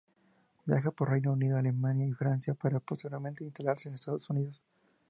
[0.65, 4.59] Viaja por Reino Unido, Alemania y Francia, para posteriormente instalarse en Estados Unidos.